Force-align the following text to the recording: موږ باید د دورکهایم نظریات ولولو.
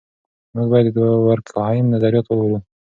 موږ 0.55 0.67
باید 0.71 0.87
د 0.91 0.93
دورکهایم 0.97 1.85
نظریات 1.93 2.25
ولولو. 2.27 2.57